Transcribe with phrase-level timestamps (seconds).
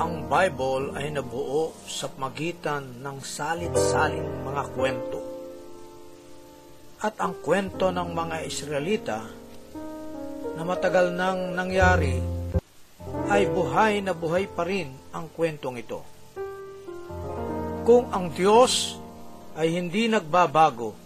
[0.00, 5.20] ang Bible ay nabuo sa magitan ng salit-saling mga kwento.
[7.04, 9.20] At ang kwento ng mga Israelita
[10.56, 12.16] na matagal nang nangyari
[13.28, 16.00] ay buhay na buhay pa rin ang kwentong ito.
[17.84, 18.96] Kung ang Diyos
[19.52, 20.96] ay hindi nagbabago,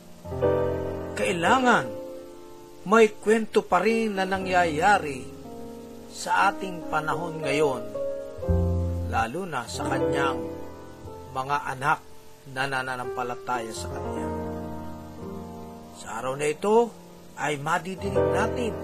[1.18, 1.90] kailangan
[2.86, 5.26] may kwento pa rin na nangyayari
[6.14, 8.03] sa ating panahon ngayon
[9.14, 10.42] lalo na sa kanyang
[11.30, 12.02] mga anak
[12.50, 14.26] na nananampalataya sa kanya.
[16.02, 16.90] Sa araw na ito
[17.38, 18.74] ay madidinig natin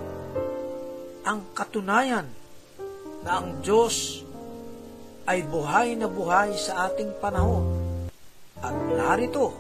[1.27, 2.31] ang katunayan
[3.27, 4.23] na ang Diyos
[5.27, 7.67] ay buhay na buhay sa ating panahon.
[8.63, 9.51] At narito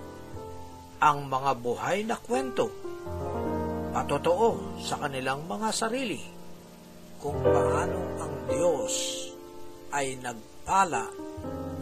[1.03, 2.71] ang mga buhay na kwento
[3.91, 6.23] patotoo sa kanilang mga sarili
[7.19, 8.95] kung paano ang Diyos
[9.91, 10.15] ay
[10.71, 11.11] nagpala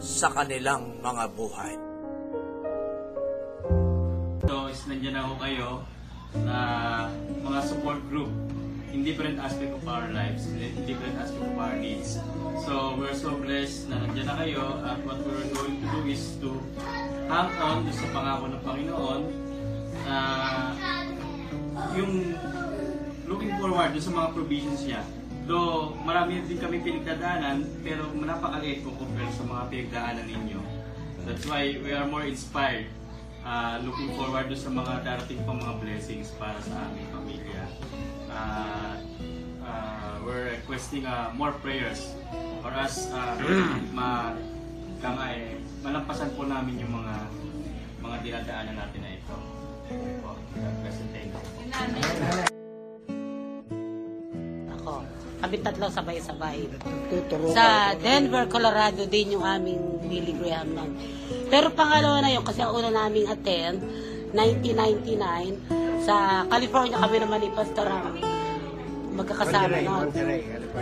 [0.01, 1.77] sa kanilang mga buhay.
[4.49, 5.69] So, is nandiyan ako kayo
[6.41, 6.57] na
[7.45, 8.33] mga support group
[8.89, 12.17] in different aspect of our lives, in different aspect of our needs.
[12.65, 16.33] So, we're so blessed na nandiyan na kayo at what we're going to do is
[16.41, 16.57] to
[17.29, 19.21] hang on sa pangako ng Panginoon
[20.09, 20.17] na
[21.93, 22.33] yung
[23.29, 25.05] looking forward sa mga provisions niya.
[25.49, 30.61] Though marami din kami pinagdadaanan, pero napakaliit kung compare sa mga pinagdaanan ninyo.
[31.25, 32.85] That's why we are more inspired
[33.41, 37.65] uh, looking forward sa mga darating pang mga blessings para sa aming pamilya.
[38.29, 38.93] Uh,
[39.65, 42.13] uh, we're requesting uh, more prayers
[42.61, 43.33] for us uh,
[43.97, 44.37] ma
[45.01, 47.15] kama eh, malampasan po namin yung mga
[48.05, 49.35] mga dinadaanan natin na ito.
[50.21, 52.58] Po, God bless and thank you.
[55.39, 56.67] Kami tatlo sabay-sabay.
[57.55, 60.91] Sa Denver, Colorado din yung aming Billy Graham nun.
[61.47, 63.79] Pero pangalawa na yun, kasi ang una naming attend,
[64.35, 68.19] 1999, sa California kami naman ni Pastor Ram.
[69.15, 70.07] Magkakasama nun.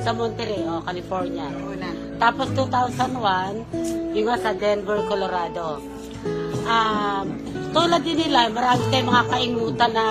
[0.02, 1.48] Sa Monterey, oh, California.
[2.18, 5.80] Tapos 2001, yung nga sa Denver, Colorado.
[6.68, 10.06] Um, tulad din nila, marami tayong mga kaimutan na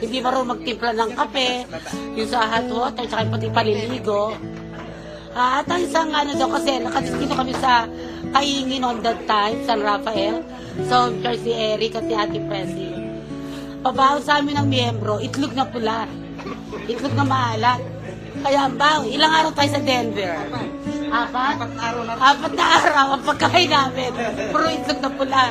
[0.00, 1.68] hindi marunong magtimpla ng kape,
[2.16, 4.32] yung sa hot water, tsaka pati paliligo.
[5.36, 7.84] Ah, at ang isang ano daw kasi, nakadistino kami sa
[8.32, 10.40] Kaingin on that time, San Rafael.
[10.88, 12.96] So, church ni Eric at ni Ate Presley.
[13.84, 16.08] Pabaho sa amin ng miyembro, itlog na pula.
[16.88, 17.80] Itlog na maalat.
[18.40, 20.32] Kaya ang baho, ilang araw tayo sa Denver?
[21.12, 21.54] Apat?
[21.60, 22.12] Apat na araw na.
[22.16, 24.10] Apat na araw ang pagkain namin.
[24.48, 25.42] Puro itlog na pula.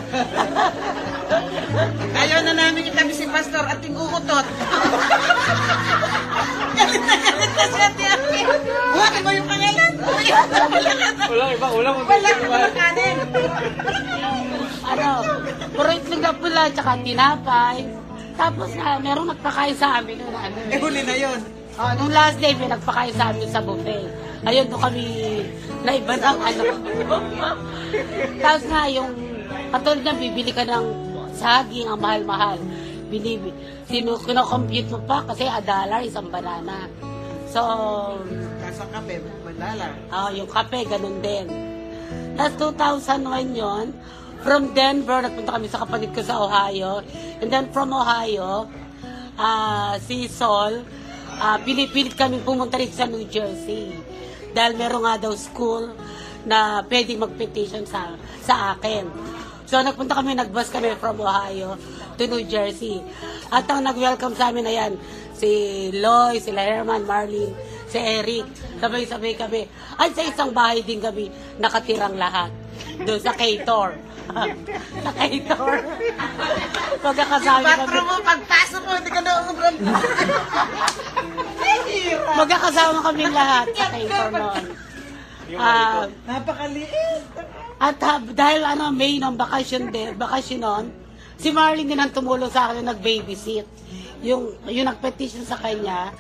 [2.18, 4.46] Ayaw na namin itabi si Pastor at iguutot.
[6.72, 8.40] galit na galit na siya ti Ate.
[8.92, 9.92] Buhatin mo yung pangalan.
[11.30, 12.02] Walang iba, ulam mo.
[12.04, 13.18] Wala ka naman kanin.
[14.82, 15.10] ano,
[15.72, 17.78] puro itlog na pula, tsaka tinapay.
[18.34, 20.18] Tapos na, merong nagpakain sa amin.
[20.26, 21.40] Ano, Eh, huli na yun.
[21.78, 24.10] Oh, nung last day, may nagpakain sa amin sa buffet.
[24.42, 25.06] Ayun, doon kami
[25.82, 26.64] naiba ng ano.
[28.40, 29.12] Tapos nga, yung
[29.72, 30.86] katulad na bibili ka ng
[31.34, 32.60] saging, ang mahal-mahal.
[33.08, 33.52] Binibi,
[33.86, 36.88] sino, kinocompute mo pa kasi a dollar isang banana.
[37.52, 37.60] So,
[38.64, 39.92] Kasa kape, malala.
[40.08, 41.48] ah yung kape, ganun din.
[42.40, 43.88] Tapos 2001 yon
[44.42, 47.06] From Denver, nagpunta kami sa kapatid ko sa Ohio.
[47.44, 48.66] And then from Ohio,
[49.36, 50.82] ah, si Sol,
[51.36, 53.92] ah, pinipilit kami pumunta rin sa New Jersey.
[54.52, 55.92] Dahil meron nga daw school
[56.46, 59.06] na pwedeng mag-petition sa, sa akin.
[59.70, 61.80] So nagpunta kami, nagbus kami from Ohio
[62.20, 63.00] to New Jersey.
[63.48, 64.94] At ang nag-welcome sa amin na yan,
[65.32, 65.50] si
[65.96, 67.56] Loy, sila Herman, Marlene,
[67.88, 68.46] si Eric.
[68.84, 69.64] Sabay-sabay kami.
[69.96, 71.32] At sa isang bahay din kami
[71.62, 72.52] nakatirang lahat.
[73.08, 73.96] Doon sa Kator.
[75.06, 75.74] sa Kator.
[77.02, 77.88] Magkakasama kami.
[77.88, 79.76] Patro mo, pagpasok mo, hindi ka na umram.
[82.32, 84.66] Magkakasama kami lahat sa Kator noon.
[85.60, 87.24] Ah, Napakaliit.
[87.82, 90.86] At ha, dahil ano, May ng bakasyon din, bakasyon nun,
[91.36, 93.68] si Marlene din ang tumulong sa akin na nag-babysit.
[94.22, 96.14] Yung, yung nag-petition sa kanya,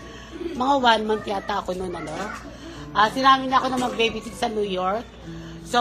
[0.57, 2.11] mga one month yata ako noon, ano.
[2.91, 5.05] Ah, sinabi niya ako na mag-babysit sa New York.
[5.63, 5.79] So,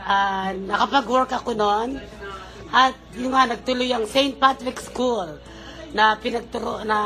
[0.00, 2.00] ah, nakapag-work ako noon.
[2.72, 4.40] At yung nga, nagtuloy ang St.
[4.40, 5.36] Patrick's School
[5.92, 6.98] na pinagturo, na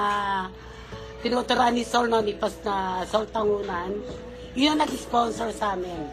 [1.20, 3.92] tinuturuan ni Sol noon, ni Pas na Sol Tangunan.
[4.56, 6.08] Yun ang nag-sponsor sa amin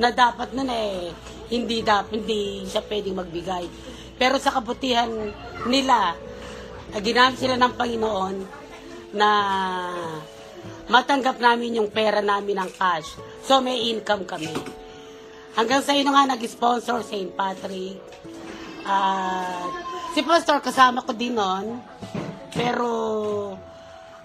[0.00, 1.12] na dapat nun eh
[1.52, 3.64] hindi dapat hindi siya pwedeng magbigay.
[4.16, 5.08] Pero sa kabutihan
[5.68, 6.16] nila,
[7.00, 8.36] ginamit sila ng Panginoon
[9.16, 9.30] na
[10.88, 13.16] matanggap namin yung pera namin ng cash.
[13.44, 14.52] So may income kami.
[15.58, 17.34] Hanggang sa yun nga nag-sponsor St.
[17.34, 17.98] Patrick.
[18.86, 19.72] At
[20.14, 21.82] si Pastor kasama ko din noon.
[22.54, 22.88] Pero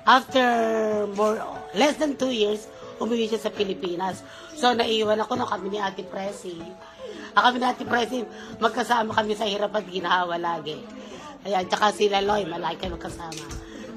[0.06, 0.46] after
[1.18, 1.42] more
[1.74, 2.70] less than two years,
[3.02, 4.22] umuwi siya sa Pilipinas.
[4.56, 6.56] So, naiwan ako nung kami ni Ate Presi.
[7.36, 8.24] Ah, kami ni Ate Presi,
[8.62, 10.80] magkasama kami sa hirap at ginawa lagi.
[11.44, 13.46] Ayan, tsaka sila Loy, malaki kami magkasama.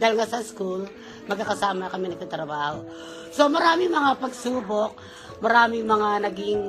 [0.01, 0.89] Dahil nga sa school,
[1.31, 2.83] magkakasama kami nagtatrabaho.
[3.31, 4.99] So, marami mga pagsubok,
[5.45, 6.63] marami mga naging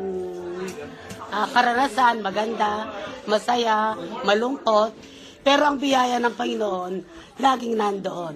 [1.34, 2.92] ah, karanasan, maganda,
[3.26, 3.98] masaya,
[4.28, 4.94] malungkot.
[5.40, 6.94] Pero ang biyaya ng Panginoon,
[7.40, 8.36] laging nandoon.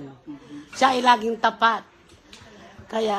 [0.74, 1.86] Siya ay laging tapat.
[2.90, 3.18] Kaya,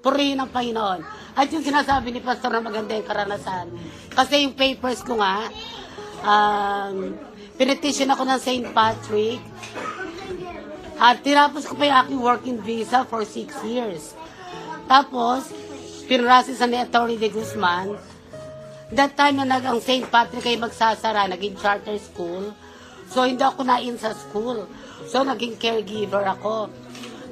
[0.00, 1.00] purihin ng Panginoon.
[1.36, 3.72] At yung sinasabi ni Pastor na maganda yung karanasan.
[4.12, 5.48] Kasi yung papers ko nga,
[6.24, 7.16] um,
[7.60, 8.66] pinetition ako ng St.
[8.72, 9.40] Patrick.
[10.96, 14.16] At tinapos ko pa yung aking working visa for six years.
[14.88, 15.52] Tapos,
[16.08, 17.98] pinrasis ni Attorney de Guzman.
[18.94, 20.06] That time na nag ang St.
[20.06, 22.54] Patrick ay magsasara, naging charter school.
[23.06, 24.66] So, hindi ako na-in sa school.
[25.06, 26.70] So, naging caregiver ako.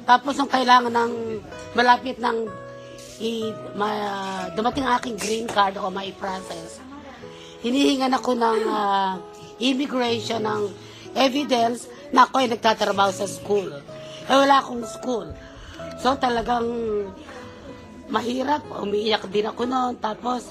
[0.07, 1.13] Tapos, nung kailangan ng
[1.75, 2.47] malapit ng
[3.19, 3.89] i, ma,
[4.55, 6.83] dumating aking green card o mai-process,
[7.63, 9.19] hinihingan ako ng ah,
[9.59, 10.61] immigration ng
[11.15, 13.71] evidence na ako ay nagtatrabaho sa school.
[14.25, 15.27] Eh, wala akong school.
[15.99, 16.67] So, talagang
[18.09, 18.61] mahirap.
[18.69, 19.97] Umiiyak din ako noon.
[19.97, 20.49] Tapos,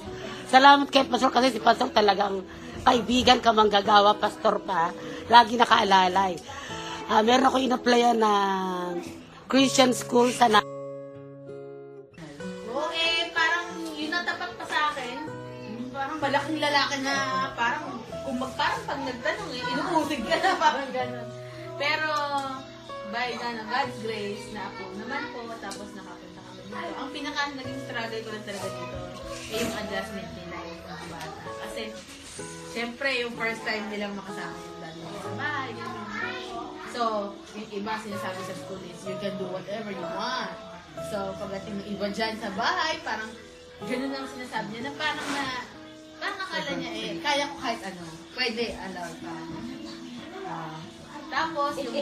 [0.50, 2.42] salamat kay Pastor kasi si Pastor talagang
[2.84, 4.92] kaibigan ka manggagawa, Pastor pa.
[5.32, 6.36] Lagi nakaalalay.
[7.08, 8.32] Ah, meron ako in-applyan na
[9.48, 10.64] Christian school sa na-
[12.92, 14.24] eh, parang yun ang
[14.68, 15.18] sa akin.
[15.92, 17.14] Parang malaking lalaki na
[17.56, 21.28] parang, kung mag, parang pag nagtanong eh, inuusig ka na, parang gano'n.
[21.74, 22.10] Pero,
[23.10, 25.93] by God, God's grace, na ako naman po, tapos.
[26.74, 28.98] Ang pinaka naging struggle ko lang talaga dito,
[29.54, 31.42] eh, yung adjustment nila yung mga bata.
[31.62, 31.82] Kasi,
[32.74, 35.70] syempre, yung first time nilang makasama yung dalawa sa bahay.
[36.94, 40.54] So, yung iba sinasabi sa school is, you can do whatever you want.
[41.10, 43.30] So, pagdating ng iba dyan sa bahay, parang
[43.82, 45.46] ganun lang sinasabi niya na parang na,
[46.22, 48.04] parang akala niya eh, kaya ko kahit ano,
[48.38, 49.34] pwede, alaw pa.
[50.46, 50.78] Ah,
[51.34, 51.94] tapos, yung,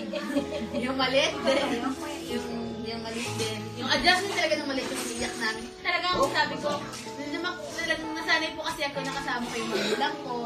[0.85, 1.61] yung maliit din,
[2.37, 5.65] yung, yung maliit din, yung adjustment talaga ng maliit yung iyak namin.
[5.83, 6.71] Talagang sabi ko,
[7.33, 10.37] naman, talagang nasanay po kasi ako nakasama ko yung magulang ko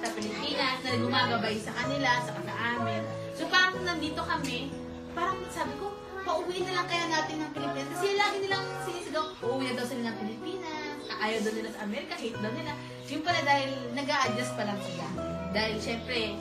[0.00, 3.02] sa Pilipinas, na gumagabay sa kanila, sa sa amin.
[3.36, 4.72] So parang nandito kami,
[5.12, 5.92] parang sabi ko,
[6.24, 7.88] pauwi na lang kaya natin ng Pilipinas.
[7.98, 12.14] Kasi lagi nilang sinisigaw, uuwi na daw sila ng Pilipinas, ayaw daw nila sa Amerika,
[12.16, 12.72] hate daw nila.
[13.10, 15.06] Yung pala dahil nag adjust pa lang sila.
[15.50, 16.38] Dahil syempre,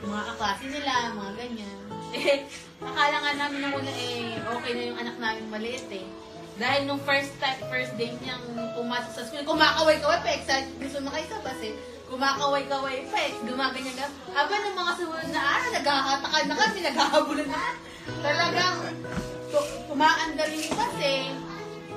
[0.00, 1.76] mga kaklase nila, mga ganyan.
[2.16, 2.48] Eh,
[2.88, 6.06] akala nga namin nung una eh, okay na yung anak namin maliit eh.
[6.60, 8.44] Dahil nung first time, first day niyang
[8.76, 11.72] pumasok sa school, kumakaway-kaway pa, excited gusto makay sa bus eh.
[12.10, 14.06] Kumakaway-kaway pa eh, gumaganyan ka.
[14.36, 17.64] Aba ng mga sumunod na araw, nagkakatakan na kami, nagkakabulan na.
[18.20, 18.76] Talagang,
[19.48, 21.24] tu- tumaandar yung bus eh.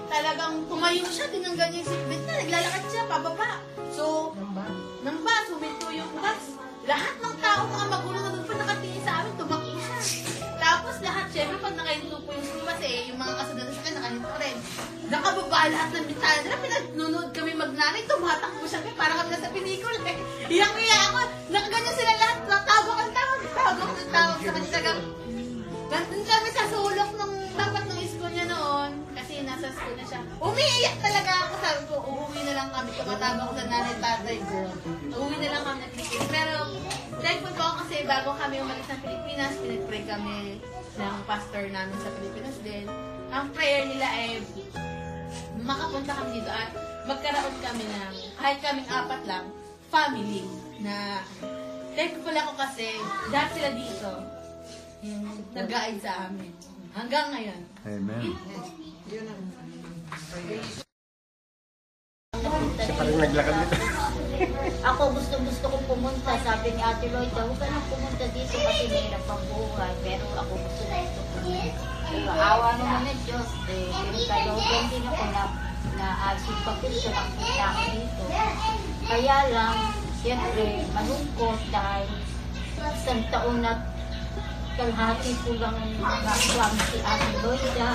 [0.08, 3.52] Talagang tumayo siya, tinanggal niya yung seatbelt na, naglalakad siya, pababa.
[3.92, 4.32] So,
[5.04, 6.44] ng bus, huminto yung bus.
[6.88, 9.98] Lahat ng tao, mga magulang na doon nakatingin sa amin, tumaki siya.
[10.58, 14.32] Tapos lahat syempre pag nakahinto po yung school kasi, yung mga kasunod sa akin nakahinto
[14.42, 14.58] rin.
[15.14, 20.18] Nakababa lahat ng bintana nila, pinagnunood kami magnanay, tumatakbo siya, parang kami nasa pelikula eh.
[20.50, 21.20] Iyang-iya ako,
[21.54, 25.06] nakaganyan sila lahat, tawag ang tawag, tawag ako ng tawag sa kanya.
[25.94, 27.86] Nandun kami sa sulok ng tapat
[29.54, 30.20] nasa school na siya.
[30.42, 34.60] Umiiyak talaga ako, sabi ko, uuwi na lang kami, tumatawag ako sa nanay tatay ko.
[35.14, 36.30] Uuwi na lang kami ng Pilipinas.
[36.34, 36.54] Pero,
[37.22, 40.38] thankful ako kasi bago kami umalis ng Pilipinas, pinag-pray kami
[40.98, 42.86] ng pastor namin sa Pilipinas din.
[43.30, 44.42] Ang prayer nila ay
[45.62, 46.70] makapunta kami dito at
[47.06, 49.46] magkaroon kami ng, kahit kaming apat lang,
[49.94, 50.42] family
[50.82, 51.22] na
[51.94, 52.98] thankful ako kasi
[53.30, 54.12] dahil sila dito,
[55.54, 56.73] nag-guide sa amin.
[56.94, 57.60] Hanggang ngayon.
[57.90, 58.24] Amen.
[64.84, 66.38] Ako gusto gusto kong pumunta.
[66.46, 69.94] Sabi ni Ate Lloyd, huwag ka nang pumunta dito kasi mahirap ang buhay.
[70.06, 71.82] Pero ako gusto gusto pumunta.
[72.14, 75.44] Pero awa naman ng Diyos, eh, pinagalogan din ako na
[75.94, 78.24] na asig papilto lang kita ako dito.
[79.08, 79.78] Kaya lang,
[80.22, 82.10] siyempre, malungkot dahil
[82.94, 83.93] isang taon na
[84.74, 87.90] kalahati ko lang nakaswam si Ate Lloyda.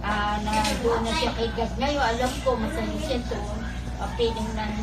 [0.00, 2.04] Ah, na doon na siya kay God ngayon.
[2.16, 3.60] Alam ko, masaya siya doon.
[4.00, 4.74] Papiling ng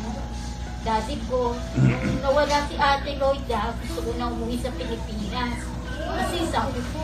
[0.86, 1.58] daddy ko.
[1.82, 5.58] Nung nawala si Ate Lloyda, gusto ko na umuwi sa Pilipinas.
[5.98, 7.02] Kasi sabi ko,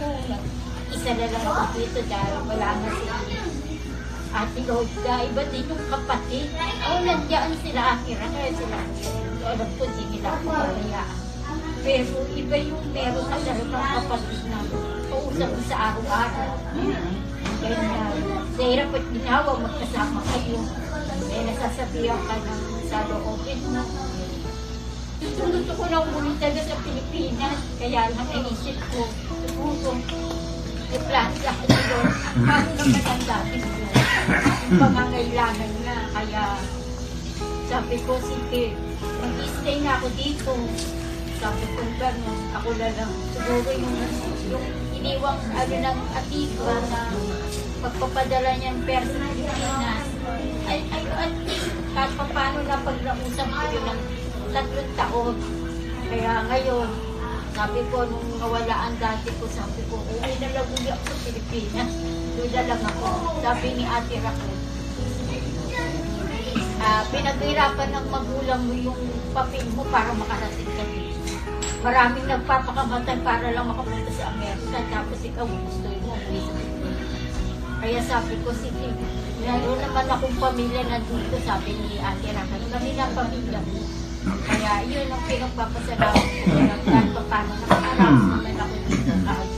[0.92, 3.04] isa na lang ako dito dahil wala na si
[4.31, 5.14] Ate Lloyda.
[5.26, 6.47] Iba din yung kapatid.
[6.87, 8.26] Oh, nandiyan sila akira.
[8.31, 8.78] Kaya sila,
[9.50, 11.22] alam ko, di nila ako malayaan.
[11.83, 14.59] Pero iba yung meron ka talagang kapatid na
[15.11, 16.55] kausap mo sa araw-araw.
[17.62, 17.79] Kaya
[18.55, 20.59] sa hirap at ginawa, magkasama kayo.
[21.27, 23.83] May nasasabihan ka ng sa loobin mo.
[25.23, 27.59] Gusto ko na umulit talaga sa Pilipinas.
[27.79, 29.03] Kaya lang naisip ko,
[29.43, 29.91] siguro,
[30.93, 32.07] i-plan ako doon.
[32.47, 33.71] Paano naman ang dati ko?
[34.71, 35.97] Yung pangangailangan na.
[36.15, 36.45] Kaya
[37.67, 38.79] sabi ko, sige,
[39.19, 40.53] mag-stay na ako dito.
[41.43, 43.11] Sabi ko, gano'n, ako na lang.
[43.35, 43.99] Siguro yung,
[44.47, 47.01] yung iniwang ano ng atigo na
[47.83, 50.07] pagpapadala niyang pera sa Pilipinas.
[50.71, 54.01] Ay, ay, at least, kahit pa paano na paglausap ko yun ng
[54.55, 55.35] tatlong taon.
[56.15, 56.89] Kaya ngayon,
[57.59, 61.91] sabi ko, nung nawala dati ko, sabi ko, uwi na lang uli ako sa Pilipinas.
[62.39, 63.07] Doon na lang ako.
[63.43, 64.59] Sabi ni Ate Raquel,
[66.87, 69.03] ah, pinaghirapan ng magulang mo yung
[69.35, 71.01] papel mo para makarating ka.
[71.83, 74.79] Maraming nagpapakamatay para lang makapunta sa Amerika.
[74.87, 76.15] Tapos ikaw gusto mo.
[77.83, 78.95] Kaya sabi ko, sige,
[79.43, 82.71] meron naman akong pamilya na dito, sabi ni Ate Raquel.
[82.71, 83.83] Kami na pamilya mo.
[84.47, 86.55] Kaya yun ang pinagpapasalamat ko.
[86.87, 89.51] Kahit pa paano nakakaraos naman ako dito kahit.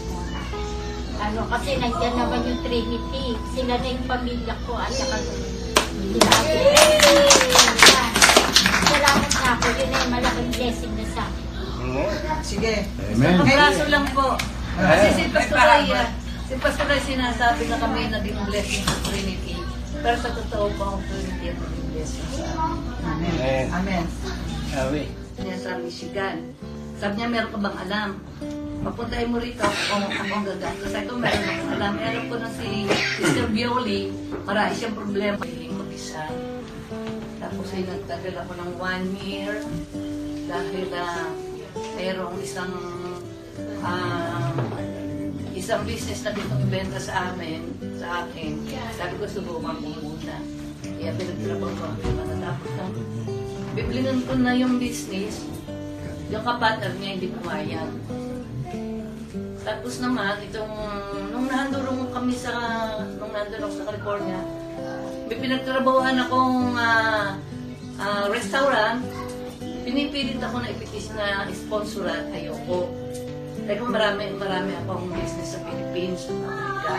[1.20, 3.36] Ano, kasi nandiyan naman yung Trinity.
[3.52, 6.56] Sila na yung pamilya ko at saka sila Ate.
[8.88, 9.66] Salamat na ako.
[9.76, 11.43] Yun ay malaking blessing na sa akin.
[12.44, 12.74] Sige.
[13.14, 13.40] Amen.
[13.40, 14.34] Ang kaso lang po.
[14.74, 16.08] Kasi si Pastor Ray, ah,
[16.50, 19.54] si Pastor Ray sinasabi na kami naging blessing sa Trinity.
[20.02, 22.44] Pero sa totoo po ang Trinity ang naging blessing sa
[23.06, 23.32] amin.
[23.38, 23.64] Amen.
[23.70, 24.04] Amen.
[24.74, 25.08] Amen.
[25.38, 26.36] Niya sa Michigan.
[26.98, 28.10] Sabi niya, meron ka bang alam?
[28.84, 30.90] Papuntahin mo rito kung ako ang gagastos.
[30.90, 31.92] Sabi ko, meron akong alam.
[31.98, 32.68] Alam ko na si
[33.22, 33.46] Mr.
[33.50, 34.12] Bioli,
[34.44, 35.40] marami siyang problema.
[35.42, 36.26] Hindi ko isa.
[37.38, 39.52] Tapos ay nagtagal ako ng one year
[40.46, 41.53] dahil uh,
[41.94, 42.74] mayroong isang
[43.80, 44.52] ah,
[45.54, 48.58] isang business na dito ibenta sa amin, sa akin.
[48.98, 50.36] Sabi ko, subukan ko muna.
[50.84, 52.84] Kaya pinagtrabaho ko ang matatapos na.
[53.74, 55.40] Biblinan ko na yung business.
[56.28, 57.90] Yung kapater niya hindi pumayag.
[59.64, 60.76] Tapos naman, itong,
[61.32, 62.52] nung nandurong kami sa,
[63.16, 64.40] nung nandurong sa California,
[65.24, 67.40] may pinagtrabahoan akong ah,
[67.96, 69.00] ah, restaurant.
[69.84, 72.32] Pinipilit ako na ipitis na sponsoran.
[72.32, 72.88] Ayoko.
[73.68, 76.94] Kung marami, marami akong business sa Philippines, sa Amerika.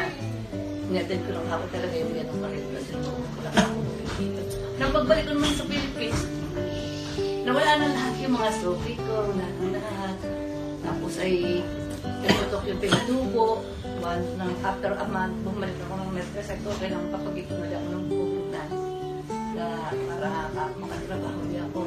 [0.86, 3.10] Inatid ko lang ako talaga yung ganong kasi ko
[3.42, 3.74] lang.
[4.78, 6.20] Nang pagbalik naman sa Philippines,
[7.42, 10.18] nawala na lahat yung mga sofi ko, wala na lahat.
[10.86, 11.66] Tapos ay
[12.22, 13.66] tumutok yung pinatubo.
[14.06, 16.40] One, ng after a month, bumalik ako ng Amerika.
[16.46, 18.70] Sabi ko, kailangan papag-ipon na ako ng pupuntan.
[20.06, 21.82] Para ka- makatrabaho niya ako.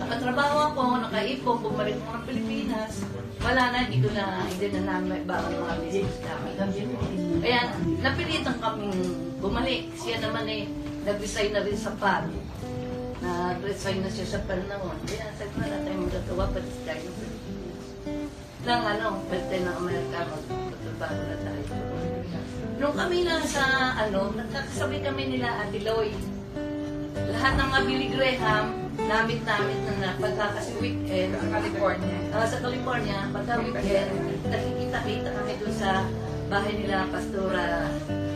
[0.00, 2.92] Nakatrabaho ako, nakaipon, bumalik ako ng Pilipinas.
[3.44, 6.52] Wala na, hindi ko na, hindi na namin bagong mga business namin.
[7.44, 7.60] Kaya
[8.00, 8.96] napilitan kaming
[9.44, 9.92] bumalik.
[10.00, 10.64] Siya naman eh,
[11.04, 12.32] nag-resign na rin sa PAD.
[13.20, 14.96] Nag-resign na siya sa panahon.
[15.04, 17.84] Kaya sabi ko na tayo magagawa pa tayo ng Pilipinas.
[18.60, 21.64] ng ano, birthday ng Amerika, magtatrabaho na tayo.
[22.80, 23.64] Nung kami na sa
[24.00, 26.12] ano, nagkakasabi kami nila Ate Loy.
[27.36, 32.16] Lahat ng mga Billy Graham, namit-namit na na pagka kasi weekend, sa California.
[32.32, 34.10] sa California, pagka weekend,
[34.50, 35.90] nakikita-kita kami doon sa
[36.50, 37.86] bahay nila Pastora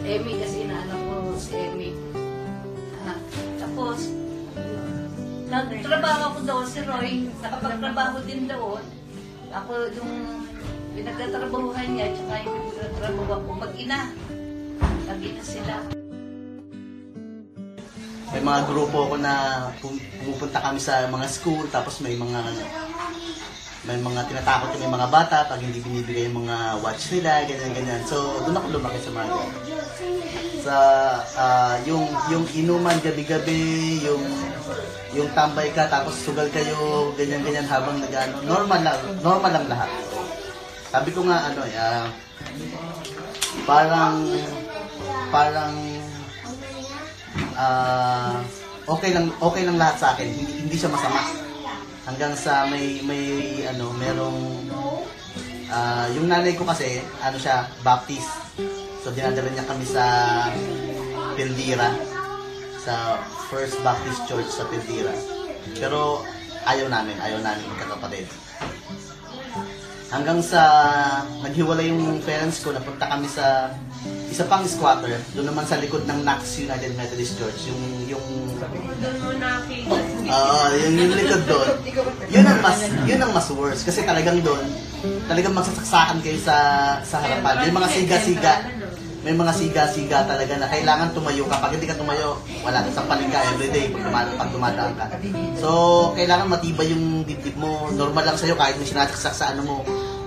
[0.06, 1.90] Emmy kasi inaanak ko si Emmy.
[3.02, 3.18] Ah,
[3.58, 4.14] tapos,
[5.50, 8.84] nagtrabaho ko doon si Roy, nakapagtrabaho din doon.
[9.54, 10.12] Ako yung
[10.94, 14.14] pinagtatrabahuhan niya, tsaka yung pinagtatrabaho ko, mag-ina.
[15.10, 16.03] Mag-ina sila.
[18.34, 22.42] May mga grupo ko na pum- pumupunta kami sa mga school, tapos may mga
[23.84, 28.00] may mga tinatakot yung may mga bata pag hindi binibigay yung mga watch nila, ganyan-ganyan.
[28.08, 29.54] So, doon ako lumaki sa mga ganyan.
[30.64, 30.76] Sa,
[31.36, 34.24] ah, yung, yung inuman gabi-gabi, yung,
[35.12, 39.90] yung tambay ka, tapos sugal kayo, ganyan-ganyan habang nag-ano, normal lang, normal lang lahat.
[40.88, 42.08] Sabi ko nga, ano, ah,
[43.68, 44.16] parang,
[45.28, 45.93] parang,
[47.54, 48.42] ah
[48.86, 50.28] okay lang okay lang lahat sa akin.
[50.28, 51.22] Hindi, hindi siya masama.
[52.04, 53.24] Hanggang sa may may
[53.64, 54.38] ano merong
[55.72, 58.28] ah yung nanay ko kasi ano siya Baptist.
[59.02, 60.04] So dinadala niya kami sa
[61.34, 61.90] Pildira
[62.84, 63.18] sa
[63.48, 65.12] First Baptist Church sa Pildira.
[65.80, 66.20] Pero
[66.64, 68.43] ayaw namin ayaw namin magkakapatid
[70.14, 70.62] hanggang sa
[71.42, 73.74] naghiwalay yung parents ko napunta kami sa
[74.30, 77.82] isa pang squatter doon naman sa likod ng Knox United Methodist Church yung
[78.14, 78.26] yung
[78.64, 79.94] Doon mo nakita.
[80.30, 81.70] Oo, yung, yung likod doon.
[82.30, 84.64] Yun ang mas yun ang mas worse kasi talagang doon
[85.26, 86.56] talagang magsasaksakan kayo sa
[87.02, 87.66] sa harapan.
[87.66, 88.54] May mga siga-siga.
[89.24, 91.56] May mga siga-siga talaga na kailangan tumayo ka.
[91.56, 95.06] Pag hindi ka tumayo, wala ka sa paling ka everyday pag, dumadaan, pag dumadaan ka.
[95.56, 95.68] So,
[96.12, 97.88] kailangan matibay yung dibdib mo.
[97.96, 99.76] Normal lang sa'yo kahit may sinasaksak sa ano mo.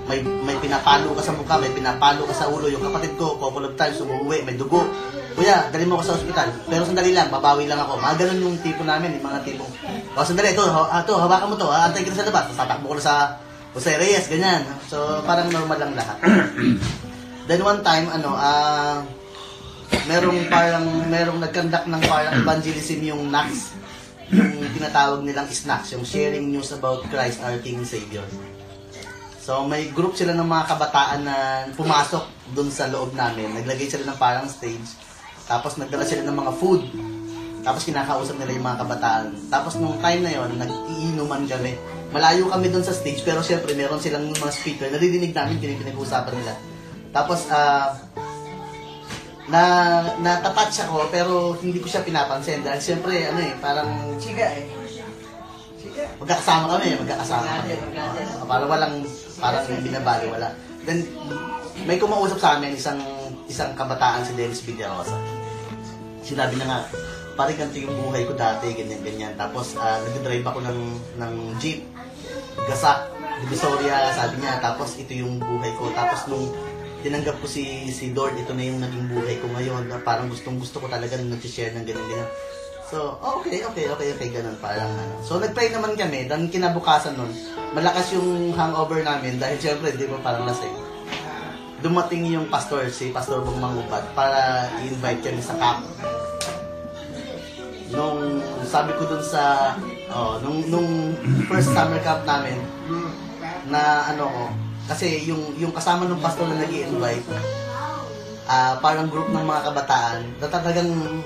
[0.07, 2.71] May may pinapalo ka sa mukha, may pinapalo ka sa ulo.
[2.71, 4.87] Yung kapatid ko, couple of times, umuwi, may dugo.
[5.37, 6.49] Kuya, dali mo ako sa ospital.
[6.65, 8.01] Pero sandali lang, babawi lang ako.
[8.01, 9.69] Mga ganun yung tipo namin, yung mga tipong,
[10.17, 12.49] o sandali, ito, ha, ito, hawakan mo to, ha, antay kita sa labas.
[12.57, 13.15] Tatakbo ko na sa
[13.77, 14.65] Jose Reyes, ganyan.
[14.89, 16.17] So, parang normal lang lahat.
[17.47, 19.05] Then one time, ano, ah,
[20.09, 23.77] merong parang, merong nagkandak ng parang evangelism yung NACS,
[24.33, 28.25] yung tinatawag nilang snacks, yung sharing news about Christ our King and Savior.
[29.47, 31.35] So may group sila ng mga kabataan na
[31.71, 33.55] pumasok dun sa loob namin.
[33.55, 34.99] Naglagay sila ng parang stage.
[35.47, 36.83] Tapos nagdala sila ng mga food.
[37.63, 39.25] Tapos kinakausap nila yung mga kabataan.
[39.47, 41.79] Tapos nung time na yon, nag-iinuman kami.
[42.11, 44.91] Malayo kami dun sa stage, pero syempre meron silang mga speaker.
[44.91, 46.53] Naririnig namin pinag-uusapan nila.
[47.15, 47.95] Tapos, ah,
[49.47, 49.63] na
[50.19, 53.87] natouch ako pero hindi ko siya pinapansin dahil syempre ano eh parang
[54.19, 54.67] Siga eh.
[56.19, 57.79] magkakasama kami magkakasama kami
[58.37, 59.07] Uh, parang walang
[59.37, 60.49] parang binabali wala
[60.85, 61.05] then
[61.85, 62.99] may kumausap sa amin isang
[63.47, 65.17] isang kabataan si Dennis Villarosa
[66.25, 66.79] sinabi na nga
[67.37, 69.33] pare ganito yung buhay ko dati ganyan ganyan.
[69.37, 70.79] Tapos uh, nag-drive ako ng
[71.21, 71.85] ng jeep.
[72.65, 73.13] Gasak
[73.45, 74.57] Divisoria sabi niya.
[74.57, 75.93] Tapos ito yung buhay ko.
[75.93, 76.49] Tapos nung
[77.05, 79.85] tinanggap ko si si Lord, ito na yung naging buhay ko ngayon.
[79.85, 82.29] Na parang gustong gusto ko talaga nang nag-share ng ganyan ganyan.
[82.87, 85.19] So, okay, okay, okay, okay, ganun parang ano.
[85.19, 87.35] So, nag-pray naman kami, dan kinabukasan nun,
[87.75, 90.71] malakas yung hangover namin dahil syempre, di ba, parang lasing.
[91.83, 95.83] Dumating yung pastor, si Pastor Bong Mangubad, para i-invite kami sa camp.
[97.91, 99.75] Nung sabi ko dun sa,
[100.07, 101.11] oh, nung, nung
[101.51, 102.55] first summer camp namin,
[103.67, 104.43] na ano ko,
[104.87, 107.27] kasi yung yung kasama ng pastor na nag invite
[108.47, 111.19] ah parang group ng mga kabataan, na talagang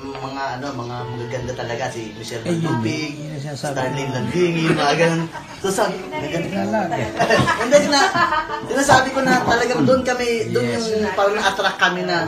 [0.00, 3.12] mga ano, mga magaganda talaga si Michelle Valtupig,
[3.52, 5.22] Starlene Landingi, mga ganun.
[5.60, 6.88] So sabi, maganda.
[7.60, 8.00] And then na,
[8.66, 12.26] sinasabi ko na talagang doon kami, doon yung parang na-attract kami na,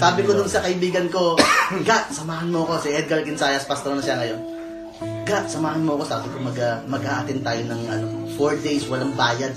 [0.00, 1.36] sabi ko doon sa kaibigan ko,
[1.84, 4.40] Ga, samahan mo ko, si Edgar Quinsayas, pastor na siya ngayon.
[5.28, 6.56] Ga, samahan mo ko, sabi ko mag,
[6.88, 9.52] mag-aatin tayo ng ano, four days, walang bayad.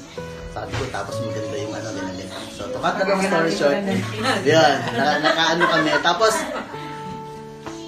[0.56, 2.30] Sabi ko, tapos maganda yung ano, ganyan.
[2.56, 3.76] So, to cut the long story short,
[4.48, 5.91] yan, na, nakaano kami.
[6.00, 6.34] Tapos,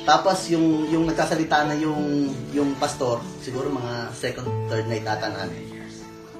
[0.08, 5.68] tapos yung yung nagsasalita na yung yung pastor, siguro mga second, third night ata namin.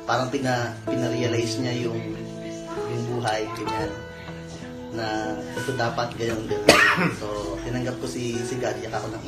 [0.08, 2.00] Parang pina pina-realize niya yung
[2.88, 3.92] yung buhay ganyan
[4.96, 7.12] na ito dapat ganyan ganyan.
[7.20, 9.24] So, tinanggap ko si si God, yak ako ng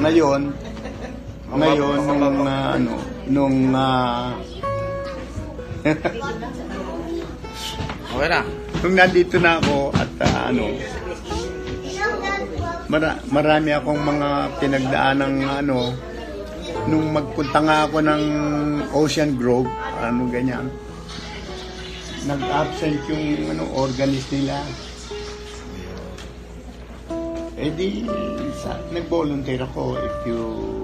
[0.00, 0.42] ngayon,
[1.50, 2.94] ngayon, nung, ah, ano,
[3.28, 4.32] nung, ah,
[8.10, 8.40] Okay na.
[8.80, 10.72] nung nandito na ako at ah, ano,
[12.90, 15.94] mara, marami akong mga pinagdaan ng ano,
[16.90, 18.22] nung magpunta nga ako ng
[18.90, 19.70] Ocean Grove,
[20.02, 20.66] ano ganyan,
[22.26, 24.58] nag-absent yung ano, organist nila.
[27.60, 28.02] Eh di,
[28.58, 30.40] sa, nag-volunteer ako if you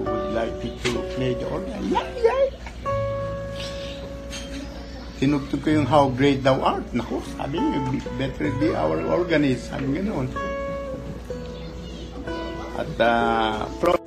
[0.07, 1.81] would like to play the organ.
[1.91, 2.45] Yeah, yeah.
[5.17, 6.85] Tinugtog ko yung How Great Thou Art.
[6.93, 9.73] Naku, sabi niya, "Be- better be our organist.
[9.73, 10.29] Sabi ganoon.
[12.77, 13.97] At uh, from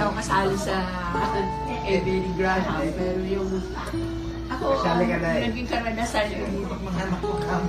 [0.00, 0.76] ako kasali sa
[1.84, 3.52] Billy Graham, pero yung
[4.48, 6.64] ako, naging karanasan yung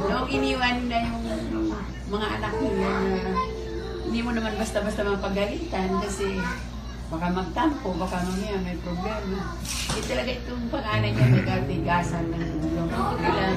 [0.08, 1.24] nung iniwan na yung
[2.08, 3.32] mga anak nila na
[4.08, 6.40] hindi mo naman basta-basta mapagalitan kasi
[7.12, 9.60] baka magtampo, baka mamaya may problema.
[9.92, 12.90] Eh talaga itong panganay niya may katigasan ng tulong.
[12.96, 13.56] Kailan,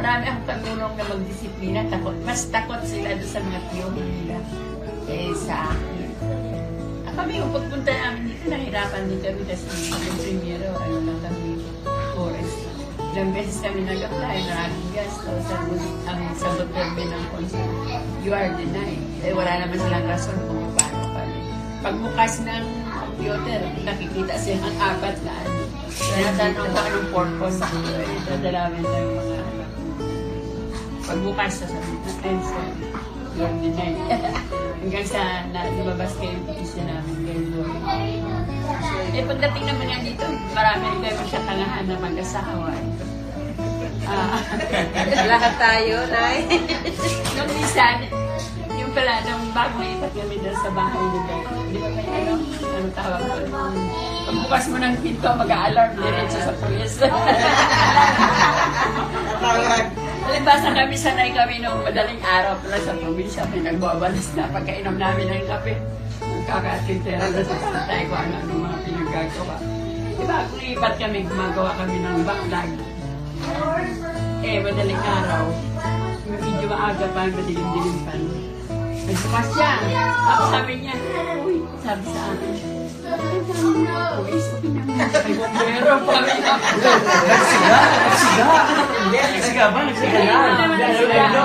[0.00, 2.16] marami ang pagulong na magdisiplina, takot.
[2.24, 4.40] Mas takot sila doon sa mga tiyuhin nila
[5.06, 6.08] eh sa akin.
[7.06, 11.50] Ah, kami, yung pagpunta namin dito, nahirapan din kami kasi yung primero, ano lang kami,
[12.18, 12.58] forest.
[13.16, 15.30] Ilang beses kami nag-apply, maraming gasto.
[15.48, 17.70] Sagot, ang sagot kami ng consul,
[18.20, 19.00] you are denied.
[19.24, 21.40] Eh, wala naman silang rason kung paano kami.
[21.80, 25.60] Pagbukas ng computer, nakikita siya ang apat na ano.
[25.96, 27.58] Tinatanong ko anong purpose.
[27.64, 29.70] Eh, dadalawin lang yung mga anak.
[31.06, 31.94] Pagbukas sa sabi
[32.26, 32.85] I'm sorry.
[34.96, 37.68] Hanggang sa na, lumabas kayo yung petition namin doon.
[39.12, 40.24] Eh, pagdating naman yan dito,
[40.56, 42.72] marami rin kayo magkatangahan na mag-asawa.
[44.08, 44.40] Ah,
[45.36, 46.48] Lahat tayo, Nay.
[47.36, 48.08] nung minsan,
[48.72, 52.32] yung pala, nung bago ipat kami doon sa bahay ni Beck, di ba may ano,
[52.56, 53.36] ano tawag ko?
[54.32, 56.94] Pagbukas mo ng pinto, mag-a-alarm diretso sa pulis.
[60.26, 65.30] Palibasa kami, sanay kami nung madaling araw pala sa probinsya, may nagbabalas na pagkainom namin
[65.30, 65.78] ng kape.
[66.18, 69.56] Nagkakatintera na sa tatay ko ano-ano mga pinagagawa.
[70.18, 72.70] Diba, kung ipat kami, gumagawa kami ng backlog.
[74.42, 75.44] Eh, madaling araw,
[76.26, 78.14] medyo maaga pa, madilim-dilim pa.
[79.06, 79.72] Nagbukas siya.
[80.26, 80.94] Tapos sabi niya,
[81.46, 82.75] uy, sabi sa akin,
[83.06, 84.20] ay, dami na ako.
[84.26, 84.42] Eh,
[86.02, 86.14] pa.
[86.20, 87.76] Nagsiga!
[87.86, 88.46] Nagsiga!
[89.14, 89.80] Nagsiga ba?
[89.86, 91.44] Nagsiga na!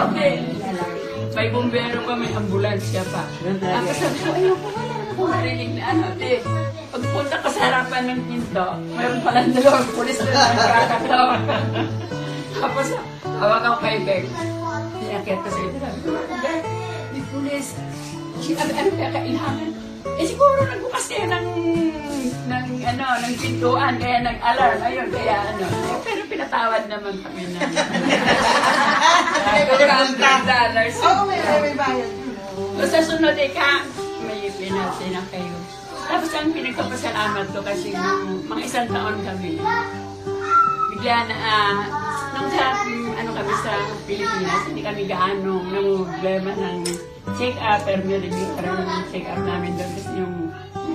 [1.31, 3.23] May bombero pa, may ambulansya pa.
[3.39, 6.05] Tapos sabi ko, ayoko, na ako marinig na ano.
[6.19, 6.43] Di,
[6.91, 11.35] pagpunta ko sa harapan ng pinto, mayroon palang dalawang pulis na nagkakatawa.
[12.51, 12.87] Tapos,
[13.23, 14.23] hawak ako kay Beck.
[14.99, 15.77] Sinakit ko sa ito.
[15.79, 16.09] Sabi ko,
[16.43, 16.63] Beck,
[17.15, 17.67] may pulis.
[18.51, 19.90] Ano, ano kaya kailangan?
[20.01, 21.47] Eh siguro nagbukas kayo ng,
[22.49, 24.79] ng, ano, ng pintuan, kaya nag-alarm.
[24.81, 25.65] Ayun, kaya ano.
[25.65, 27.59] Eh, pero pinatawad naman kami na.
[30.45, 30.97] dollars.
[31.05, 32.11] Oo, may, may bayad.
[32.89, 33.85] Sa sunod, eh, ka,
[34.25, 35.55] may penalty na kayo.
[36.11, 37.95] Tapos ang pinagpapasalamat ko kasi
[38.45, 39.61] mga isang taon kami,
[40.91, 41.75] bigla na, ah,
[42.31, 42.65] nung sa,
[43.17, 43.73] ano kami sa
[44.07, 46.77] Pilipinas, hindi kami gaano ng problema ng
[47.35, 50.35] check-up, pero may review ng check-up namin doon kasi yung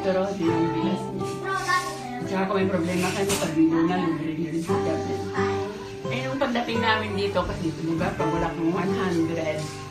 [0.00, 1.28] turo, di yung bilas niya.
[2.26, 5.18] Tsaka kung may problema kami, pag dito na, libre rin check-up niya.
[6.06, 9.86] Eh, nung pagdating namin dito, kasi dito, di ba, pag wala kang 100,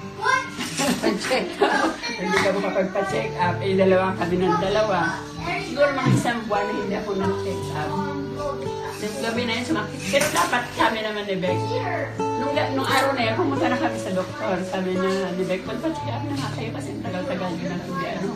[1.01, 4.97] pag-check up, hindi ka makapagpa-check up, eh, dalawa kami ng dalawa.
[5.65, 7.91] Siguro mga isang buwan na hindi ako nag-check up.
[9.05, 10.01] Yung gabi na yun, sumakit.
[10.09, 11.61] Pero dapat kami naman ni Beck.
[12.17, 14.57] Nung, nung araw na yun, pumunta na kami sa doktor.
[14.65, 18.29] Sabi na ni Beck, magpa-check up na nga kayo kasi tagal-tagal nyo na hindi ano.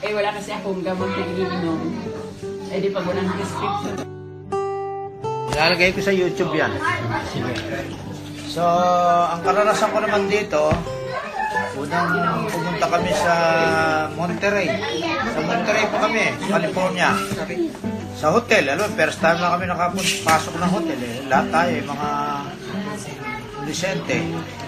[0.00, 1.80] Eh, wala kasi akong gamot na iniinom.
[2.72, 3.94] Eh, di pag walang prescription.
[5.52, 6.72] Ilalagay ko sa YouTube yan.
[8.48, 8.64] So,
[9.28, 10.72] ang karanasan ko naman dito,
[11.76, 13.34] unang pumunta kami sa
[14.16, 14.68] Monterey.
[15.36, 17.10] Sa Monterey pa kami, California.
[18.24, 20.96] Sa hotel, alam mo, first time na kami nakapasok ng hotel.
[20.96, 21.28] Eh.
[21.28, 22.08] Lahat tayo, eh, mga
[23.68, 24.16] Vicente.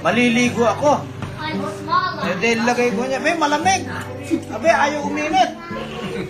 [0.04, 1.00] Maliligo ako.
[2.28, 3.88] Eh, dahil lagay ko niya, may malamig.
[4.52, 5.56] Abe, ayaw uminit.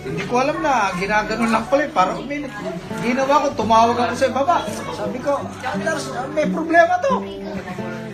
[0.07, 2.47] Hindi ko alam na, ginaganon lang pala eh, para uminit.
[3.03, 4.63] Ginawa ko, tumawag ako sa baba.
[4.95, 5.43] Sabi ko,
[6.31, 7.27] may problema to.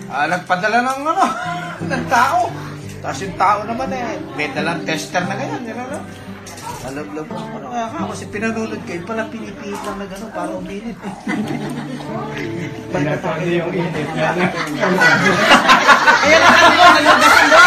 [0.10, 1.26] Ah, nagpadala ng ano,
[1.94, 2.50] ng tao.
[3.06, 6.02] Tapos yung tao naman eh, may dalang tester na ganyan, yun ano.
[6.84, 8.12] Lalab-lab ko, ano kaya ka?
[8.12, 10.98] Kasi pinanunod ko, yun pala pinipihit lang na gano'n para uminit.
[12.92, 14.46] Pinatawag yung init nga na.
[16.20, 17.64] Kaya nakagawa, naglabasan ba?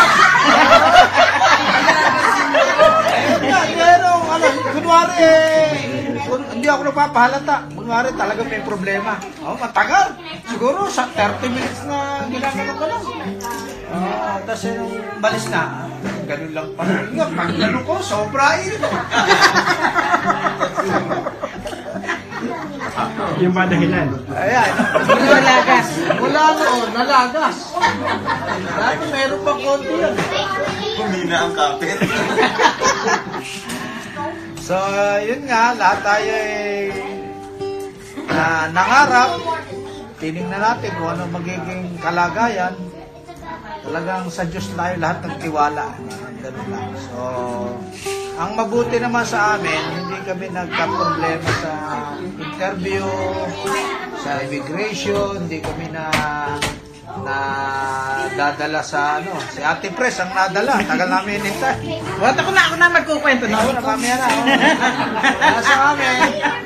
[3.41, 7.57] Yan, pero, ano, kunwari, eh, kun, hindi ako nagpapahalata.
[7.73, 9.17] Kunwari, talaga may problema.
[9.41, 10.13] Oh, matagal.
[10.45, 13.03] Siguro, sa 30 minutes na ginagawa ko lang.
[13.87, 14.93] Ah, tapos yung
[15.25, 15.89] balis na,
[16.27, 17.07] ganun lang pala.
[17.07, 18.91] Nga, pag ano ko, sobra ito.
[23.37, 24.09] Yung ba dahilan?
[24.33, 24.71] Ayan.
[25.05, 25.89] Nalagas.
[26.17, 27.57] Wala noon, nalagas.
[28.57, 30.15] Dati meron pa konti yan.
[30.97, 31.99] Humina ang kapit.
[34.67, 34.75] So,
[35.23, 36.91] yun nga, lahat tayo ay
[38.27, 39.39] na nangarap.
[40.19, 42.75] Tinignan natin kung ano magiging kalagayan.
[43.87, 45.87] Talagang sa Diyos tayo lahat nagtiwala.
[46.43, 46.91] Ganun lang.
[46.99, 47.19] So,
[48.37, 51.73] ang mabuti naman sa amin, hindi kami nagka-problema sa
[52.19, 53.07] interview,
[54.19, 56.05] sa immigration, hindi kami na
[57.17, 57.37] na
[58.37, 61.97] dadala sa ano, si Ate Pres ang nadala, tagal namin hinintay.
[62.21, 63.65] Wala ko na ako na magkukwento na.
[63.65, 64.29] Na kami na.
[65.65, 66.17] sa amin,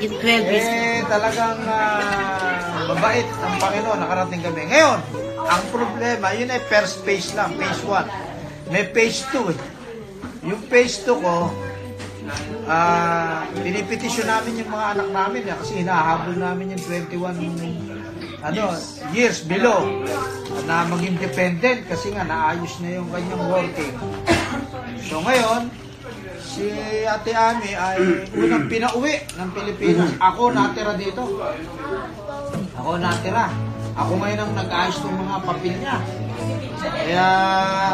[0.03, 0.67] In 12 years.
[0.67, 4.61] eh, talagang ah, mabait ang Panginoon, nakarating kami.
[4.67, 4.99] Ngayon,
[5.47, 8.73] ang problema, yun ay first phase lang, phase 1.
[8.73, 9.59] May phase 2 eh.
[10.47, 11.49] Yung phase 2 ko,
[12.69, 18.01] ah, pinipetisyon namin yung mga anak namin eh, kasi hinahabol namin yung 21
[18.41, 18.73] ano,
[19.13, 19.85] years below
[20.65, 23.95] na maging dependent kasi nga naayos na yung kanyang working.
[25.05, 25.69] So ngayon,
[26.41, 26.67] si
[27.05, 30.09] Ate Ami ay unang pinauwi ng Pilipinas.
[30.17, 31.21] Ako natira dito.
[32.81, 33.70] Ako natira.
[33.95, 35.97] Ako ngayon ang nag-ayos ng mga papel niya.
[36.81, 37.27] Kaya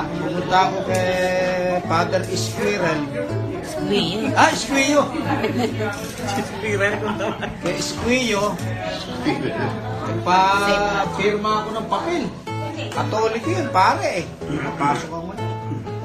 [0.07, 1.11] pumunta ako kay
[1.89, 3.01] Father Squirrel.
[3.67, 4.31] Squeal.
[4.31, 5.03] Ah, Squillo!
[7.61, 8.55] Kay Squillo,
[10.23, 12.23] pa-firma ako ng papel.
[12.95, 14.25] Katolik yun, pare eh.
[14.47, 15.45] Napasok ako na.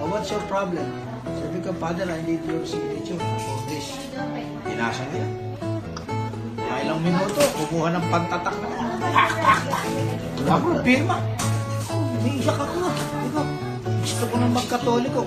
[0.02, 0.84] Oh, what's your problem?
[1.38, 3.94] Sabi ko, Father, I need your signature for this.
[4.66, 5.26] Pinasa niya.
[6.58, 8.91] Mga ilang minuto, kumuha ng pantatak na.
[9.02, 9.82] Pak, pak, pak.
[10.46, 11.16] Ako, firma.
[11.90, 12.78] Umiiyak ako.
[12.86, 13.40] Sabi ko,
[14.02, 15.20] Gusto ko nang magkatoliko.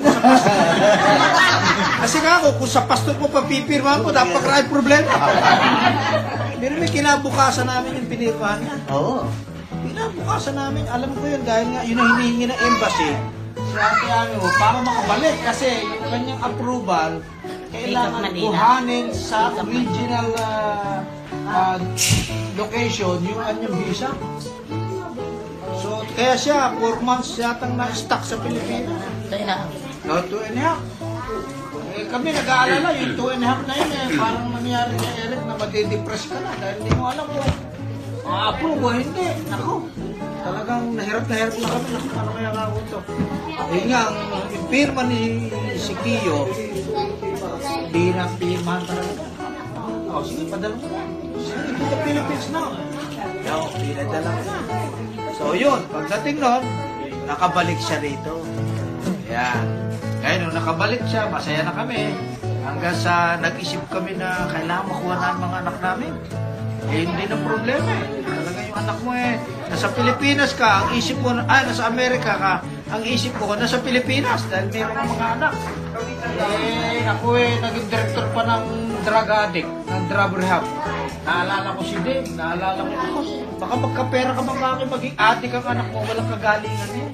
[2.03, 5.11] Kasi nga ako, kung sa pastor mo papipirma mo, dapat ay problema.
[6.59, 8.75] Pero may kinabukasan namin yung pinirmahan niya.
[8.91, 9.27] Oo.
[9.87, 13.11] Kinabukasan namin, alam ko yun dahil nga yun ang hinihingi ng embassy.
[13.75, 17.11] Ate Ami mo, para makabalik kasi yung kanyang approval,
[17.71, 20.99] kailangan kuhanin sa original ah,
[21.45, 21.77] ah,
[22.57, 24.09] location yung kanyang visa.
[25.81, 29.05] So, kaya siya, 4 months yatang na-stuck sa Pilipinas.
[30.05, 30.81] No, two and a half.
[31.95, 35.41] Eh, kami nag-aalala, yung two and a half na yun eh, parang nangyari kay Eric
[35.47, 37.49] na madidepress ka na dahil hindi mo alam kung
[38.25, 39.27] ma-approve o hindi.
[39.49, 39.73] Nako,
[40.45, 41.87] talagang nahirap na hirap na kami.
[41.89, 42.99] Naku, paano kaya ako ito?
[43.65, 45.21] Eh nga, ang pirma ni
[45.79, 46.39] si Kiyo,
[48.13, 49.23] na pirmahan talaga.
[50.11, 51.14] Oh, sige, padala mo na.
[51.85, 52.73] To the Philippines now.
[53.45, 54.41] Yo, pinadala ko.
[55.37, 56.65] So yun, pagdating nun,
[57.29, 58.41] nakabalik siya rito.
[59.29, 59.93] Yan.
[60.17, 62.09] Kaya nung nakabalik siya, masaya na kami.
[62.65, 66.11] Hanggang sa nag-isip kami na kailangan makuha na ang mga anak namin.
[66.89, 68.05] Eh, hindi na problema eh.
[68.33, 69.33] Talaga yung anak mo eh.
[69.69, 72.53] Nasa Pilipinas ka, ang isip mo, ah, nasa Amerika ka,
[72.89, 75.53] ang isip ko, nasa Pilipinas dahil mayroong mga anak.
[76.33, 78.63] Eh, ako eh, naging director pa ng
[79.05, 80.65] drug addict, ng drug rehab.
[81.25, 83.19] Naalala ko si Dave, naalala ko ako.
[83.57, 87.13] Baka magkapera ka bang bakit maging addict ang anak mo, walang kagalingan yun.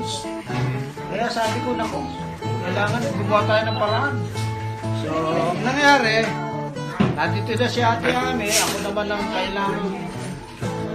[1.07, 2.03] Kaya sabi ko, nako,
[2.43, 4.15] kailangan gumawa tayo ng paraan.
[4.99, 5.09] So,
[5.55, 6.27] ang nangyari,
[7.15, 9.91] nandito na si ate Ami, ako naman ang kailangan.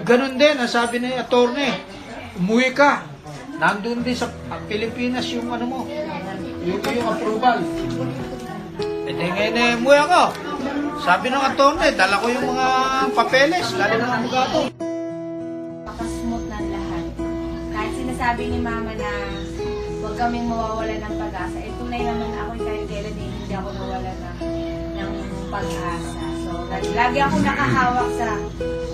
[0.04, 1.72] Ganun din, ang sabi ni attorney,
[2.36, 3.00] umuwi ka.
[3.56, 4.28] Nandun din sa
[4.68, 5.80] Pilipinas yung ano mo,
[6.68, 7.64] yung, yung approval.
[8.84, 10.45] E di ngayon eh, umuwi ako.
[10.96, 12.66] Sabi ng attorney, dala ko yung mga
[13.12, 14.56] papeles, galing ng abogado.
[15.84, 17.04] Makasmooth ng lahat.
[17.76, 19.10] Kahit sinasabi ni Mama na
[20.00, 24.12] huwag kaming mawawala ng pag-asa, eh tunay naman ako kahit kailan eh, hindi ako nawala
[24.16, 24.38] ng,
[24.96, 25.12] ng
[25.52, 26.22] pag-asa.
[26.46, 28.28] So, lagi, lagi ako nakahawak sa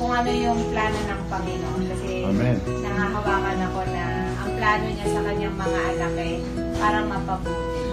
[0.02, 1.82] kung ano yung plano ng Panginoon.
[1.86, 2.56] Kasi Amen.
[2.82, 4.04] nangahawakan ako na
[4.42, 6.36] ang plano niya sa kanyang mga anak eh,
[6.82, 7.84] parang mapabuti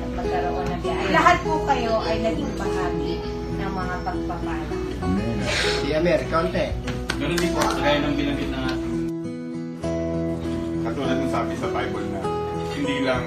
[0.00, 1.06] at magkaroon ng biyahe.
[1.12, 3.29] Lahat po kayo ay naging bahagi
[3.80, 4.64] mga pagpapala.
[5.00, 5.40] Amen.
[5.80, 6.66] Si Amer, konti.
[7.16, 8.98] Ganun din po, kagaya ng binanggit ng ating
[10.84, 12.20] katulad ng sabi sa Bible na
[12.76, 13.24] hindi lang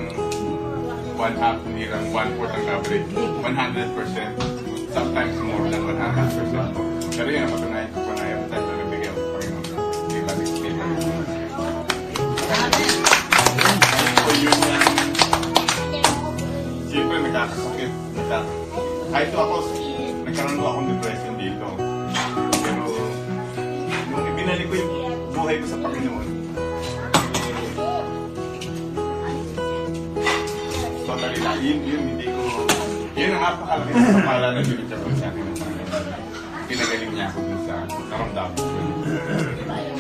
[1.18, 6.82] one half, hindi lang one fourth ang average, 100%, sometimes more than 100% po.
[7.14, 9.66] Pero yun, ang patunayan ko na every time na nabigyan ko Panginoon.
[10.10, 11.06] Hindi ba experience?
[14.18, 14.82] So yun yan.
[16.90, 17.92] Siyempre, nagkakasakit.
[18.18, 18.44] Nagkak
[19.14, 19.56] kahit ako,
[20.34, 21.68] nagkaroon ko akong depression dito.
[22.66, 22.84] Pero,
[24.10, 24.94] nung ibinalik ko yung
[25.30, 26.28] buhay ko sa Panginoon,
[31.06, 31.62] totally life.
[31.62, 32.42] yun, yun, hindi ko,
[33.14, 36.06] yun ang napakalaki ng kapala na binigyan ko sa akin ng Panginoon.
[36.66, 37.76] Pinagaling niya ako dun sa
[38.10, 38.66] karamdaman ko.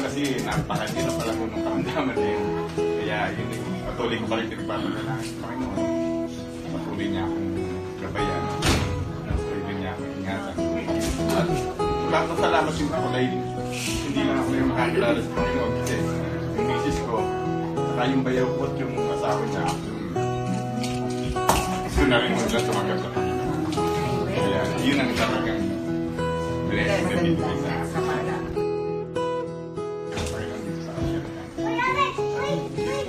[0.01, 2.45] Kasi napakahirap pala ko ng karamdaman na yun.
[2.73, 3.49] Kaya yun,
[3.85, 5.77] patuloy ko pa rin pinagpapanalangin sa Panginoon.
[6.73, 7.52] Patuloy niya akong
[12.13, 13.33] lahat ng salamat yung ako dahil
[14.05, 15.97] hindi lang ako yung makakilala sa Panginoon kasi
[16.53, 17.17] yung misis ko,
[17.73, 19.65] saka yung bayaw ko at yung asawa niya,
[21.89, 23.61] gusto na rin mo sila tumagal sa Panginoon.
[24.29, 25.65] Kaya yun ang talagang
[26.69, 27.73] blessing na dito sa.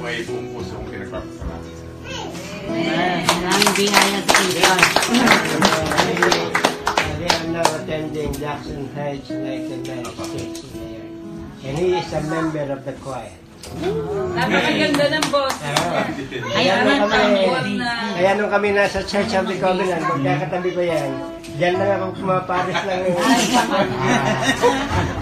[0.01, 1.61] May buong puso kong pinagpapasalamat.
[2.73, 4.85] Maraming biyaya sa Pilipinas.
[7.55, 11.07] Now attending Jackson Heights United States Mayor.
[11.63, 13.31] And he is a member of the choir.
[14.35, 15.55] Napakaganda ng boss.
[15.63, 17.79] Ay, Kaya nung kami,
[18.19, 21.11] kaya nung kami nasa Church of the Covenant, magkakatabi ko yan,
[21.55, 23.03] Diyan lang ako pumaparis ng...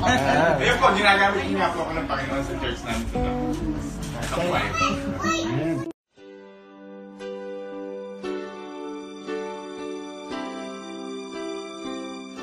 [0.00, 0.56] Ah.
[0.56, 3.04] Ayun po, ginagamit niya po ako ng Panginoon sa church namin
[4.24, 4.72] sa choir.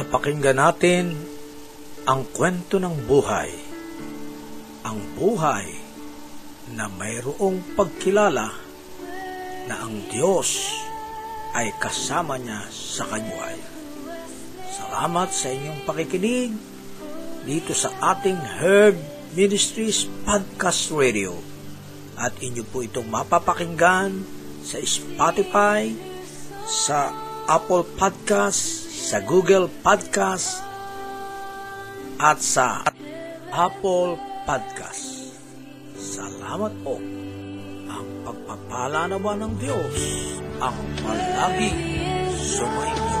[0.00, 1.12] Napakinggan natin
[2.08, 3.52] ang kwento ng buhay.
[4.88, 5.68] Ang buhay
[6.72, 8.48] na mayroong pagkilala
[9.68, 10.72] na ang Diyos
[11.52, 13.60] ay kasama niya sa kanyuhay.
[14.72, 16.56] Salamat sa inyong pakikinig
[17.44, 18.96] dito sa ating Herb
[19.36, 21.36] Ministries Podcast Radio.
[22.16, 24.16] At inyo po itong mapapakinggan
[24.64, 25.92] sa Spotify,
[26.64, 27.12] sa
[27.44, 30.60] Apple Podcast, sa Google Podcast,
[32.20, 32.84] at sa
[33.48, 35.32] Apple Podcast.
[35.96, 37.00] Salamat po.
[37.88, 39.96] Ang pagpapala naman ng Diyos
[40.60, 41.80] ang palaging
[42.36, 43.19] sumainyo.